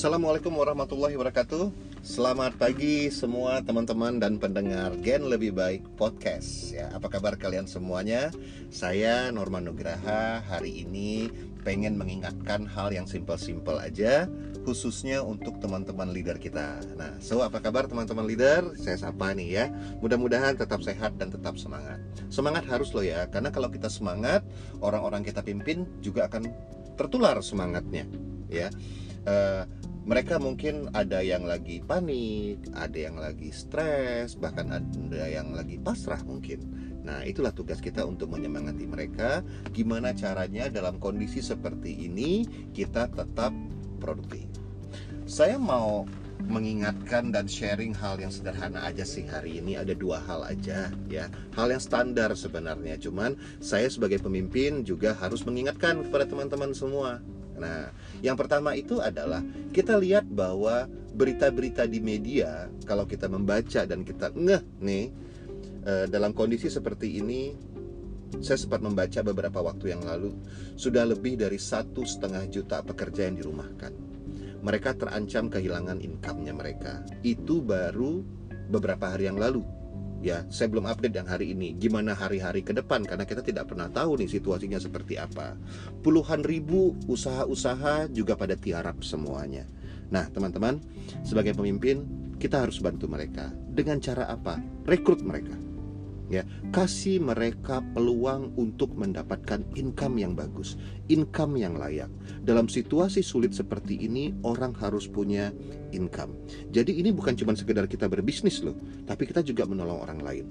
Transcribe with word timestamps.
Assalamualaikum 0.00 0.56
warahmatullahi 0.56 1.12
wabarakatuh. 1.12 1.68
Selamat 2.00 2.56
pagi 2.56 3.12
semua 3.12 3.60
teman-teman 3.60 4.16
dan 4.16 4.40
pendengar 4.40 4.96
Gen 5.04 5.28
Lebih 5.28 5.52
Baik 5.52 5.84
Podcast 5.92 6.72
ya, 6.72 6.88
Apa 6.96 7.12
kabar 7.12 7.36
kalian 7.36 7.68
semuanya? 7.68 8.32
Saya 8.72 9.28
Norman 9.28 9.68
Nugraha. 9.68 10.40
Hari 10.40 10.88
ini 10.88 11.28
pengen 11.68 12.00
mengingatkan 12.00 12.64
hal 12.64 12.96
yang 12.96 13.04
simpel-simpel 13.04 13.76
aja 13.76 14.24
Khususnya 14.64 15.20
untuk 15.20 15.60
teman-teman 15.60 16.16
leader 16.16 16.40
kita. 16.40 16.80
Nah, 16.96 17.20
so 17.20 17.44
apa 17.44 17.60
kabar 17.60 17.84
teman-teman 17.84 18.24
leader? 18.24 18.72
Saya 18.80 18.96
sapa 18.96 19.36
nih 19.36 19.48
ya. 19.52 19.64
Mudah-mudahan 20.00 20.56
tetap 20.56 20.80
sehat 20.80 21.20
dan 21.20 21.28
tetap 21.28 21.60
semangat. 21.60 22.00
Semangat 22.32 22.64
harus 22.72 22.88
loh 22.96 23.04
ya 23.04 23.28
Karena 23.28 23.52
kalau 23.52 23.68
kita 23.68 23.92
semangat 23.92 24.48
Orang-orang 24.80 25.20
kita 25.20 25.44
pimpin 25.44 25.84
juga 26.00 26.24
akan 26.24 26.48
tertular 26.96 27.36
semangatnya 27.44 28.08
ya. 28.48 28.72
Uh, 29.20 29.68
mereka 30.08 30.40
mungkin 30.40 30.88
ada 30.96 31.20
yang 31.20 31.44
lagi 31.44 31.84
panik, 31.84 32.64
ada 32.72 32.96
yang 32.96 33.20
lagi 33.20 33.52
stres, 33.52 34.34
bahkan 34.36 34.72
ada 34.72 35.24
yang 35.28 35.52
lagi 35.52 35.76
pasrah 35.76 36.20
mungkin. 36.24 36.64
Nah, 37.04 37.24
itulah 37.24 37.52
tugas 37.52 37.80
kita 37.80 38.04
untuk 38.04 38.32
menyemangati 38.32 38.84
mereka. 38.88 39.44
Gimana 39.72 40.12
caranya 40.16 40.68
dalam 40.68 41.00
kondisi 41.00 41.40
seperti 41.44 42.08
ini 42.08 42.44
kita 42.72 43.08
tetap 43.12 43.52
produktif. 44.00 44.48
Saya 45.28 45.60
mau 45.60 46.08
mengingatkan 46.48 47.30
dan 47.30 47.44
sharing 47.44 47.92
hal 47.92 48.16
yang 48.16 48.32
sederhana 48.32 48.80
aja 48.88 49.04
sih 49.04 49.28
hari 49.28 49.60
ini 49.60 49.76
ada 49.76 49.92
dua 49.92 50.24
hal 50.24 50.40
aja 50.48 50.88
ya 51.12 51.28
hal 51.52 51.68
yang 51.68 51.82
standar 51.82 52.32
sebenarnya 52.32 52.96
cuman 52.96 53.36
saya 53.60 53.86
sebagai 53.92 54.24
pemimpin 54.24 54.80
juga 54.80 55.12
harus 55.20 55.44
mengingatkan 55.44 56.00
kepada 56.00 56.24
teman-teman 56.24 56.72
semua 56.72 57.20
Nah, 57.60 57.92
yang 58.24 58.34
pertama 58.40 58.72
itu 58.72 58.98
adalah 58.98 59.44
kita 59.70 60.00
lihat 60.00 60.24
bahwa 60.26 60.88
berita-berita 61.12 61.84
di 61.84 62.00
media 62.00 62.72
kalau 62.88 63.04
kita 63.04 63.28
membaca 63.28 63.84
dan 63.84 64.00
kita 64.00 64.32
ngeh 64.32 64.64
nih 64.80 65.04
eh, 65.84 66.06
dalam 66.08 66.32
kondisi 66.32 66.72
seperti 66.72 67.20
ini 67.20 67.52
saya 68.38 68.56
sempat 68.56 68.78
membaca 68.80 69.20
beberapa 69.26 69.58
waktu 69.60 69.90
yang 69.92 70.06
lalu 70.06 70.32
sudah 70.78 71.02
lebih 71.02 71.34
dari 71.34 71.58
satu 71.58 72.06
setengah 72.06 72.46
juta 72.46 72.80
pekerja 72.80 73.26
yang 73.26 73.36
dirumahkan. 73.42 73.92
Mereka 74.62 74.94
terancam 75.02 75.50
kehilangan 75.50 75.98
income-nya 75.98 76.54
mereka. 76.54 77.02
Itu 77.26 77.58
baru 77.58 78.22
beberapa 78.70 79.10
hari 79.10 79.26
yang 79.26 79.40
lalu 79.40 79.66
ya 80.20 80.44
saya 80.52 80.68
belum 80.68 80.88
update 80.88 81.16
yang 81.16 81.28
hari 81.28 81.56
ini. 81.56 81.76
Gimana 81.76 82.12
hari-hari 82.16 82.60
ke 82.60 82.76
depan? 82.76 83.04
Karena 83.04 83.24
kita 83.24 83.40
tidak 83.40 83.72
pernah 83.72 83.88
tahu 83.88 84.20
nih 84.20 84.28
situasinya 84.28 84.80
seperti 84.80 85.16
apa. 85.16 85.56
Puluhan 86.04 86.44
ribu 86.44 86.96
usaha-usaha 87.08 88.12
juga 88.12 88.36
pada 88.36 88.56
tiarap 88.56 89.00
semuanya. 89.00 89.64
Nah 90.12 90.28
teman-teman 90.28 90.80
sebagai 91.24 91.56
pemimpin 91.56 92.04
kita 92.36 92.64
harus 92.64 92.80
bantu 92.80 93.08
mereka. 93.08 93.48
Dengan 93.70 94.00
cara 94.00 94.28
apa? 94.28 94.60
Rekrut 94.84 95.24
mereka 95.24 95.69
ya 96.30 96.46
kasih 96.70 97.18
mereka 97.20 97.82
peluang 97.92 98.54
untuk 98.54 98.94
mendapatkan 98.94 99.66
income 99.74 100.16
yang 100.22 100.32
bagus 100.38 100.78
income 101.10 101.58
yang 101.58 101.74
layak. 101.74 102.08
Dalam 102.46 102.70
situasi 102.70 103.20
sulit 103.20 103.50
seperti 103.50 103.98
ini 104.06 104.30
orang 104.46 104.70
harus 104.78 105.10
punya 105.10 105.50
income. 105.90 106.38
Jadi 106.70 107.02
ini 107.02 107.10
bukan 107.10 107.34
cuma 107.34 107.58
sekedar 107.58 107.90
kita 107.90 108.06
berbisnis 108.06 108.62
loh 108.62 108.78
tapi 109.04 109.26
kita 109.26 109.42
juga 109.42 109.66
menolong 109.66 110.06
orang 110.06 110.20
lain 110.22 110.46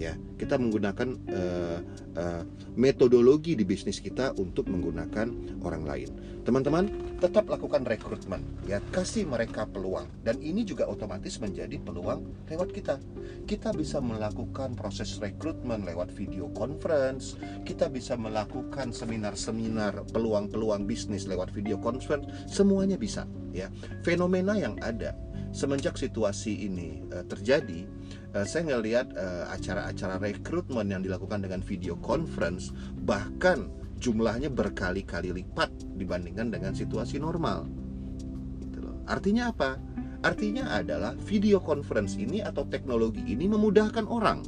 ya. 0.00 0.16
Kita 0.16 0.56
menggunakan 0.56 1.08
uh, 1.28 1.78
uh, 2.16 2.42
metodologi 2.80 3.52
di 3.52 3.68
bisnis 3.68 4.00
kita 4.00 4.32
untuk 4.40 4.72
menggunakan 4.72 5.60
orang 5.60 5.84
lain. 5.84 6.10
Teman-teman 6.40 6.88
tetap 7.20 7.52
lakukan 7.52 7.84
rekrutmen 7.84 8.40
ya. 8.64 8.80
Kasih 8.88 9.28
mereka 9.28 9.68
peluang. 9.68 10.08
Dan 10.24 10.40
ini 10.40 10.64
juga 10.64 10.88
otomatis 10.88 11.36
menjadi 11.36 11.76
peluang 11.76 12.48
lewat 12.48 12.72
kita. 12.72 12.96
Kita 13.44 13.76
bisa 13.76 14.00
melakukan 14.00 14.72
proses 14.72 15.20
rekrutmen 15.20 15.84
lewat 15.84 16.08
video 16.16 16.48
conference. 16.56 17.36
Kita 17.68 17.92
bisa 17.92 18.16
melakukan 18.16 18.96
seminar-seminar 18.96 20.08
peluang-peluang 20.16 20.88
bisnis 20.88 21.28
lewat 21.28 21.52
video 21.52 21.76
conference. 21.76 22.24
Semuanya 22.48 22.96
bisa 22.96 23.28
ya. 23.52 23.68
Fenomena 24.00 24.56
yang 24.56 24.80
ada 24.80 25.12
semenjak 25.50 25.98
situasi 25.98 26.70
ini 26.70 27.02
uh, 27.10 27.26
terjadi, 27.26 27.84
uh, 28.34 28.46
saya 28.46 28.74
ngelihat 28.74 29.12
uh, 29.14 29.50
acara-acara 29.50 30.18
rekrutmen 30.22 30.90
yang 30.90 31.02
dilakukan 31.02 31.42
dengan 31.42 31.60
video 31.62 31.98
conference 31.98 32.70
bahkan 33.02 33.70
jumlahnya 34.00 34.48
berkali-kali 34.48 35.34
lipat 35.34 35.70
dibandingkan 36.00 36.48
dengan 36.48 36.72
situasi 36.72 37.20
normal. 37.20 37.68
Gitu 38.64 38.80
loh. 38.80 38.96
Artinya 39.04 39.52
apa? 39.52 39.76
Artinya 40.20 40.76
adalah 40.76 41.16
video 41.16 41.60
conference 41.60 42.16
ini 42.16 42.44
atau 42.44 42.68
teknologi 42.68 43.24
ini 43.24 43.48
memudahkan 43.48 44.04
orang 44.08 44.44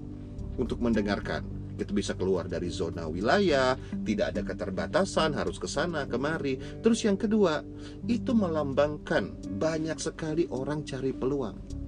untuk 0.60 0.84
mendengarkan 0.84 1.62
kita 1.72 1.92
bisa 1.96 2.12
keluar 2.12 2.46
dari 2.46 2.68
zona 2.68 3.08
wilayah, 3.08 3.74
tidak 4.04 4.36
ada 4.36 4.42
keterbatasan, 4.44 5.32
harus 5.32 5.56
ke 5.56 5.64
sana 5.64 6.04
kemari. 6.04 6.60
Terus 6.84 7.02
yang 7.02 7.16
kedua, 7.16 7.64
itu 8.06 8.36
melambangkan 8.36 9.32
banyak 9.56 9.96
sekali 9.96 10.46
orang 10.52 10.84
cari 10.84 11.16
peluang. 11.16 11.81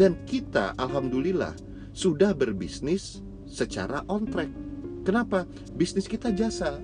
Dan 0.00 0.16
kita 0.24 0.72
alhamdulillah 0.80 1.52
sudah 1.92 2.32
berbisnis 2.32 3.20
secara 3.44 4.00
on 4.08 4.24
track. 4.24 4.48
Kenapa? 5.04 5.44
Bisnis 5.76 6.08
kita 6.08 6.32
jasa. 6.32 6.80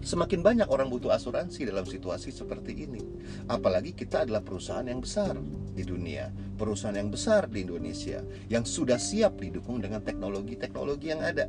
Semakin 0.00 0.40
banyak 0.40 0.72
orang 0.72 0.88
butuh 0.88 1.12
asuransi 1.12 1.68
dalam 1.68 1.84
situasi 1.84 2.32
seperti 2.32 2.88
ini. 2.88 3.04
Apalagi 3.44 3.92
kita 3.92 4.24
adalah 4.24 4.40
perusahaan 4.40 4.88
yang 4.88 5.04
besar 5.04 5.36
di 5.76 5.84
dunia, 5.84 6.32
perusahaan 6.56 6.96
yang 6.96 7.12
besar 7.12 7.44
di 7.52 7.60
Indonesia 7.60 8.24
yang 8.48 8.64
sudah 8.64 8.96
siap 8.96 9.36
didukung 9.44 9.84
dengan 9.84 10.00
teknologi-teknologi 10.00 11.12
yang 11.12 11.20
ada. 11.20 11.44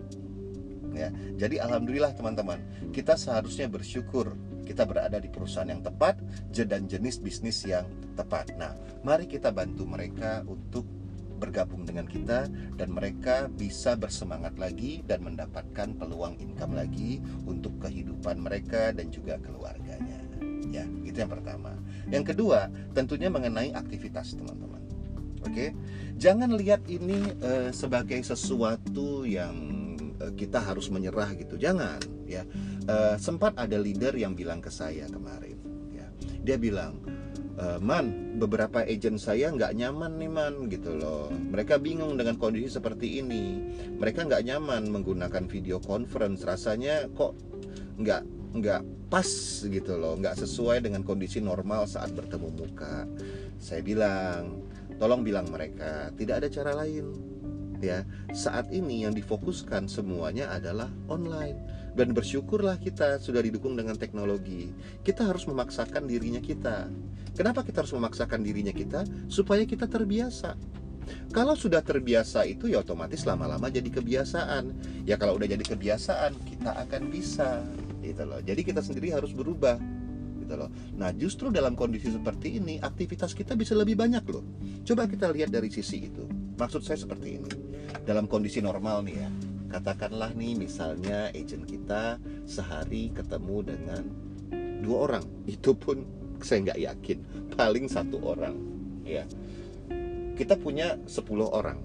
Ya, 0.92 1.10
jadi 1.40 1.64
alhamdulillah 1.64 2.20
teman-teman, 2.20 2.60
kita 2.92 3.16
seharusnya 3.16 3.72
bersyukur 3.72 4.36
kita 4.63 4.88
berada 4.88 5.19
di 5.19 5.29
perusahaan 5.29 5.68
yang 5.68 5.84
tepat 5.84 6.19
dan 6.51 6.88
jenis 6.88 7.19
bisnis 7.19 7.62
yang 7.68 7.85
tepat. 8.16 8.56
Nah, 8.56 8.74
mari 9.03 9.28
kita 9.28 9.51
bantu 9.51 9.84
mereka 9.85 10.41
untuk 10.47 10.88
bergabung 11.44 11.84
dengan 11.84 12.07
kita 12.07 12.47
dan 12.79 12.90
mereka 12.96 13.51
bisa 13.51 14.00
bersemangat 14.00 14.56
lagi 14.56 15.03
dan 15.03 15.28
mendapatkan 15.28 15.91
peluang 16.00 16.40
income 16.40 16.72
lagi 16.72 17.19
untuk 17.44 17.75
kehidupan 17.84 18.40
mereka 18.40 18.96
dan 18.96 19.12
juga 19.12 19.35
keluarganya. 19.44 20.24
Ya, 20.72 20.88
itu 21.03 21.19
yang 21.19 21.30
pertama. 21.30 21.75
Yang 22.07 22.34
kedua, 22.34 22.72
tentunya 22.95 23.28
mengenai 23.28 23.75
aktivitas 23.75 24.40
teman-teman. 24.40 24.80
Oke, 25.44 25.75
jangan 26.16 26.56
lihat 26.56 26.88
ini 26.88 27.19
uh, 27.44 27.68
sebagai 27.75 28.24
sesuatu 28.24 29.28
yang 29.28 29.82
kita 30.31 30.63
harus 30.63 30.88
menyerah 30.88 31.35
gitu. 31.35 31.59
Jangan, 31.59 32.00
ya. 32.23 32.47
Uh, 32.88 33.19
sempat 33.19 33.59
ada 33.59 33.75
leader 33.75 34.16
yang 34.16 34.38
bilang 34.38 34.63
ke 34.63 34.72
saya 34.72 35.09
kemarin, 35.11 35.59
ya. 35.91 36.07
Dia 36.44 36.56
bilang, 36.56 37.03
uh, 37.57 37.79
man 37.81 38.38
beberapa 38.38 38.81
agent 38.85 39.22
saya 39.22 39.53
nggak 39.53 39.78
nyaman 39.78 40.17
nih 40.17 40.31
man 40.31 40.53
gitu 40.69 40.97
loh 40.97 41.29
mereka 41.29 41.78
bingung 41.78 42.17
dengan 42.17 42.38
kondisi 42.38 42.79
seperti 42.79 43.22
ini 43.22 43.62
mereka 43.97 44.25
nggak 44.25 44.44
nyaman 44.45 44.89
menggunakan 44.89 45.45
video 45.45 45.78
conference 45.78 46.41
rasanya 46.45 47.06
kok 47.13 47.38
nggak 48.01 48.23
nggak 48.53 48.81
pas 49.09 49.29
gitu 49.66 49.94
loh 49.97 50.17
nggak 50.17 50.38
sesuai 50.38 50.85
dengan 50.85 51.06
kondisi 51.06 51.41
normal 51.41 51.85
saat 51.85 52.13
bertemu 52.13 52.50
muka 52.53 53.06
saya 53.62 53.81
bilang 53.85 54.66
tolong 54.97 55.22
bilang 55.22 55.50
mereka 55.50 56.09
tidak 56.17 56.41
ada 56.41 56.47
cara 56.50 56.72
lain 56.85 57.32
ya. 57.83 57.99
Saat 58.31 58.71
ini 58.71 59.03
yang 59.03 59.11
difokuskan 59.11 59.91
semuanya 59.91 60.49
adalah 60.55 60.88
online. 61.11 61.59
Dan 61.94 62.15
bersyukurlah 62.18 62.81
kita 62.81 63.21
sudah 63.21 63.45
didukung 63.45 63.77
dengan 63.77 63.94
teknologi. 63.94 64.74
Kita 65.06 65.30
harus 65.30 65.45
memaksakan 65.45 66.09
dirinya 66.09 66.41
kita. 66.41 66.89
Kenapa 67.38 67.62
kita 67.62 67.85
harus 67.85 67.94
memaksakan 67.94 68.41
dirinya 68.41 68.74
kita? 68.74 69.06
Supaya 69.30 69.62
kita 69.68 69.85
terbiasa. 69.85 70.57
Kalau 71.30 71.53
sudah 71.53 71.85
terbiasa 71.85 72.47
itu 72.50 72.71
ya 72.71 72.81
otomatis 72.81 73.27
lama-lama 73.30 73.69
jadi 73.69 73.89
kebiasaan. 73.94 74.74
Ya 75.06 75.21
kalau 75.21 75.38
udah 75.38 75.45
jadi 75.45 75.62
kebiasaan 75.62 76.33
kita 76.50 76.81
akan 76.88 77.01
bisa 77.13 77.62
gitu 78.01 78.25
loh. 78.25 78.41
Jadi 78.41 78.62
kita 78.65 78.81
sendiri 78.81 79.13
harus 79.13 79.29
berubah 79.29 79.77
gitu 80.41 80.56
loh. 80.57 80.69
Nah, 80.97 81.13
justru 81.13 81.53
dalam 81.53 81.77
kondisi 81.77 82.09
seperti 82.09 82.57
ini, 82.57 82.81
aktivitas 82.81 83.38
kita 83.38 83.53
bisa 83.53 83.77
lebih 83.77 83.95
banyak 83.95 84.24
loh. 84.33 84.44
Coba 84.81 85.06
kita 85.06 85.29
lihat 85.29 85.53
dari 85.53 85.69
sisi 85.69 86.09
itu. 86.09 86.25
Maksud 86.57 86.81
saya 86.86 86.97
seperti 86.97 87.38
ini 87.38 87.73
dalam 88.03 88.25
kondisi 88.30 88.59
normal 88.59 89.03
nih 89.06 89.15
ya. 89.18 89.30
Katakanlah 89.74 90.38
nih 90.38 90.53
misalnya 90.53 91.33
agent 91.33 91.65
kita 91.65 92.21
sehari 92.45 93.09
ketemu 93.09 93.57
dengan 93.65 94.03
dua 94.81 94.97
orang. 95.09 95.25
Itu 95.56 95.74
pun 95.74 96.06
saya 96.44 96.71
nggak 96.71 96.80
yakin. 96.80 97.18
Paling 97.56 97.85
satu 97.89 98.18
orang 98.21 98.56
ya. 99.06 99.25
Kita 100.33 100.57
punya 100.57 100.97
10 101.06 101.30
orang. 101.45 101.77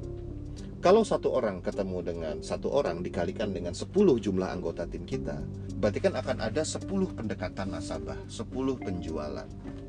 Kalau 0.81 1.05
satu 1.05 1.37
orang 1.37 1.61
ketemu 1.61 1.99
dengan 2.01 2.37
satu 2.41 2.73
orang 2.73 3.05
dikalikan 3.05 3.53
dengan 3.53 3.77
10 3.77 3.93
jumlah 3.93 4.49
anggota 4.49 4.89
tim 4.89 5.05
kita 5.05 5.37
berarti 5.79 5.99
kan 6.03 6.15
akan 6.19 6.39
ada 6.43 6.63
10 6.63 6.87
pendekatan 7.15 7.75
nasabah 7.75 8.19
10 8.27 8.47
penjualan. 8.79 9.49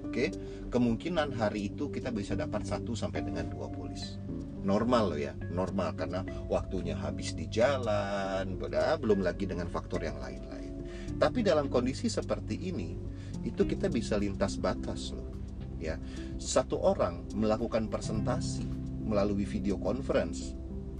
Oke, 0.09 0.33
kemungkinan 0.73 1.38
hari 1.38 1.69
itu 1.69 1.94
kita 1.94 2.09
bisa 2.09 2.33
dapat 2.33 2.65
satu 2.65 2.97
sampai 2.97 3.21
dengan 3.21 3.45
dua 3.45 3.69
polis. 3.69 4.17
Normal 4.59 5.15
loh 5.15 5.19
ya, 5.19 5.33
normal 5.51 5.95
karena 5.95 6.21
waktunya 6.51 6.94
habis 6.97 7.31
di 7.31 7.47
jalan, 7.47 8.59
belum 9.00 9.23
lagi 9.23 9.47
dengan 9.47 9.71
faktor 9.71 10.03
yang 10.03 10.19
lain-lain. 10.19 10.83
Tapi 11.15 11.44
dalam 11.44 11.71
kondisi 11.71 12.11
seperti 12.11 12.69
ini, 12.69 13.00
itu 13.47 13.63
kita 13.63 13.88
bisa 13.88 14.19
lintas 14.19 14.59
batas 14.59 15.15
loh. 15.15 15.31
Ya, 15.79 15.95
satu 16.35 16.75
orang 16.75 17.23
melakukan 17.31 17.88
presentasi 17.88 18.67
melalui 19.00 19.47
video 19.47 19.79
conference 19.79 20.59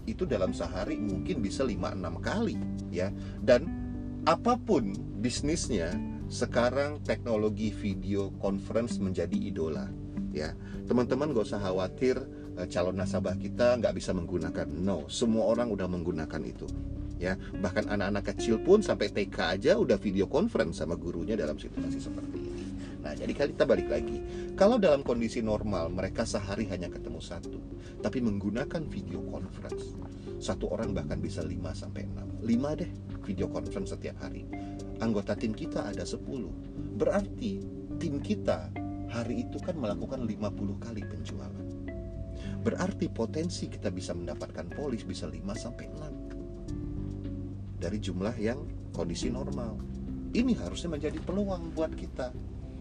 itu 0.09 0.25
dalam 0.25 0.50
sehari 0.57 0.97
mungkin 0.97 1.45
bisa 1.45 1.62
5-6 1.62 2.25
kali 2.25 2.57
ya 2.89 3.13
dan 3.45 3.69
apa 4.25 4.57
pun 4.57 4.97
bisnisnya 5.21 5.94
sekarang 6.25 6.97
teknologi 7.05 7.69
video 7.69 8.33
conference 8.41 8.97
menjadi 8.97 9.38
idola 9.38 9.85
ya 10.33 10.57
teman-teman 10.89 11.29
gak 11.33 11.53
usah 11.53 11.62
khawatir 11.62 12.17
calon 12.67 13.00
nasabah 13.00 13.38
kita 13.39 13.79
nggak 13.79 13.94
bisa 13.95 14.11
menggunakan. 14.11 14.67
No 14.67 15.07
semua 15.07 15.47
orang 15.47 15.71
udah 15.71 15.88
menggunakan 15.88 16.41
itu 16.44 16.67
ya. 17.21 17.35
Bahkan 17.35 17.91
anak-anak 17.91 18.35
kecil 18.35 18.59
pun 18.59 18.81
sampai 18.81 19.11
TK 19.11 19.38
aja 19.59 19.71
udah 19.77 19.95
video 19.95 20.25
conference 20.25 20.81
sama 20.81 21.00
gurunya 21.00 21.39
dalam 21.39 21.56
situasi 21.56 22.00
seperti 22.01 22.38
ini. 22.39 22.65
Nah 23.00 23.15
jadi 23.15 23.31
kita 23.31 23.63
balik 23.63 23.88
lagi. 23.88 24.19
Kalau 24.59 24.75
dalam 24.75 25.06
kondisi 25.06 25.39
normal 25.39 25.91
mereka 25.94 26.27
sehari 26.27 26.67
hanya 26.67 26.91
ketemu 26.91 27.19
satu 27.23 27.59
tapi 28.00 28.23
menggunakan 28.23 28.88
video 28.88 29.19
conference 29.27 29.95
satu 30.39 30.71
orang 30.71 30.95
bahkan 30.95 31.19
bisa 31.19 31.44
5 31.44 31.51
sampai 31.75 32.07
6 32.07 32.47
5 32.47 32.79
deh 32.79 32.91
video 33.27 33.51
conference 33.51 33.91
setiap 33.91 34.15
hari. 34.23 34.47
Anggota 35.00 35.35
tim 35.35 35.51
kita 35.55 35.88
ada 35.91 36.03
10 36.03 36.23
berarti 36.95 37.59
tim 38.00 38.19
kita 38.23 38.71
hari 39.12 39.47
itu 39.47 39.59
kan 39.59 39.75
melakukan 39.75 40.23
50 40.23 40.85
kali 40.85 41.01
penjualan 41.03 41.69
berarti 42.59 43.07
potensi 43.07 43.71
kita 43.71 43.89
bisa 43.89 44.11
mendapatkan 44.15 44.67
polis 44.75 45.03
bisa 45.07 45.27
5 45.27 45.39
sampai 45.56 45.85
6 47.77 47.79
dari 47.79 47.97
jumlah 47.97 48.35
yang 48.35 48.59
kondisi 48.91 49.31
normal 49.31 49.79
ini 50.35 50.53
harusnya 50.59 50.94
menjadi 50.94 51.19
peluang 51.23 51.71
buat 51.73 51.95
kita 51.95 52.31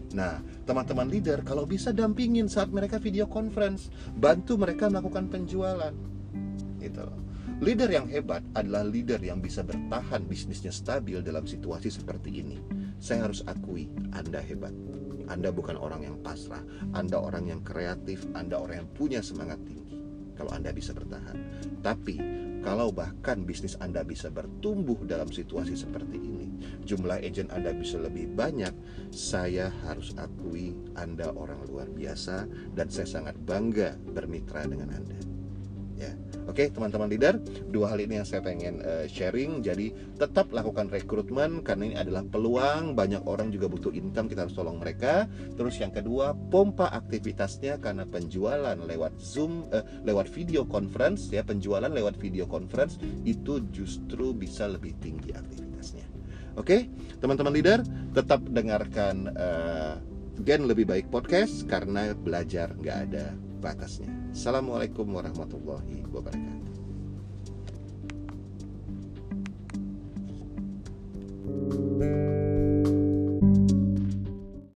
Nah, 0.09 0.41
teman-teman 0.65 1.05
leader 1.05 1.45
kalau 1.45 1.69
bisa 1.69 1.93
dampingin 1.93 2.49
saat 2.49 2.73
mereka 2.73 2.97
video 2.97 3.29
conference, 3.29 3.93
bantu 4.17 4.57
mereka 4.57 4.89
melakukan 4.89 5.29
penjualan. 5.29 5.93
Gitu. 6.81 7.05
Leader 7.59 7.91
yang 7.91 8.07
hebat 8.07 8.41
adalah 8.55 8.87
leader 8.87 9.19
yang 9.19 9.43
bisa 9.43 9.61
bertahan 9.61 10.23
bisnisnya 10.25 10.71
stabil 10.71 11.19
dalam 11.19 11.43
situasi 11.43 11.91
seperti 11.91 12.41
ini. 12.41 12.57
Saya 12.97 13.29
harus 13.29 13.43
akui, 13.45 13.91
Anda 14.15 14.39
hebat. 14.39 14.73
Anda 15.29 15.53
bukan 15.53 15.77
orang 15.77 16.03
yang 16.03 16.17
pasrah, 16.25 16.61
Anda 16.97 17.21
orang 17.21 17.47
yang 17.47 17.61
kreatif, 17.61 18.25
Anda 18.33 18.57
orang 18.57 18.85
yang 18.85 18.89
punya 18.91 19.21
semangat 19.21 19.61
tinggi. 19.63 19.95
Kalau 20.35 20.55
Anda 20.55 20.71
bisa 20.71 20.95
bertahan, 20.95 21.35
tapi 21.83 22.17
kalau 22.59 22.91
bahkan 22.91 23.47
bisnis 23.47 23.79
Anda 23.79 24.03
bisa 24.03 24.27
bertumbuh 24.27 25.07
dalam 25.07 25.31
situasi 25.31 25.79
seperti 25.79 26.19
ini, 26.19 26.47
jumlah 26.83 27.23
agent 27.23 27.51
Anda 27.55 27.71
bisa 27.71 27.99
lebih 27.99 28.35
banyak, 28.35 28.71
saya 29.15 29.71
harus 29.87 30.11
akui 30.19 30.75
Anda 30.99 31.31
orang 31.31 31.63
luar 31.71 31.87
biasa 31.87 32.47
dan 32.75 32.87
saya 32.91 33.07
sangat 33.07 33.35
bangga 33.47 33.95
bermitra 34.11 34.67
dengan 34.67 34.91
Anda. 34.91 35.38
Ya. 35.99 36.15
Oke, 36.47 36.71
teman-teman 36.71 37.11
leader, 37.11 37.37
dua 37.69 37.91
hal 37.91 37.99
ini 37.99 38.17
yang 38.17 38.25
saya 38.25 38.39
pengen 38.39 38.79
uh, 38.81 39.05
sharing. 39.05 39.59
Jadi, 39.59 39.91
tetap 40.15 40.49
lakukan 40.49 40.87
rekrutmen 40.87 41.61
karena 41.61 41.91
ini 41.91 41.95
adalah 41.99 42.23
peluang. 42.23 42.95
Banyak 42.95 43.27
orang 43.27 43.51
juga 43.51 43.67
butuh 43.67 43.91
income, 43.91 44.31
kita 44.31 44.47
harus 44.47 44.55
tolong 44.55 44.79
mereka. 44.79 45.27
Terus 45.59 45.75
yang 45.77 45.91
kedua, 45.91 46.33
pompa 46.33 46.89
aktivitasnya 46.95 47.83
karena 47.83 48.07
penjualan 48.07 48.79
lewat 48.79 49.19
Zoom, 49.19 49.67
uh, 49.69 49.83
lewat 50.07 50.31
video 50.31 50.63
conference 50.65 51.29
ya, 51.29 51.43
penjualan 51.43 51.91
lewat 51.91 52.15
video 52.15 52.47
conference 52.47 52.95
itu 53.27 53.59
justru 53.69 54.31
bisa 54.31 54.71
lebih 54.71 54.95
tinggi 55.03 55.35
aktivitasnya. 55.35 56.07
Oke, 56.57 56.89
teman-teman 57.21 57.53
leader, 57.53 57.83
tetap 58.15 58.41
dengarkan 58.47 59.35
uh, 59.37 59.95
Gen 60.39 60.71
lebih 60.71 60.87
baik 60.87 61.11
podcast 61.11 61.67
karena 61.67 62.15
belajar 62.15 62.71
nggak 62.79 62.97
ada 63.11 63.35
batasnya. 63.59 64.07
Assalamualaikum 64.31 65.11
warahmatullahi 65.11 66.07
wabarakatuh. 66.07 66.78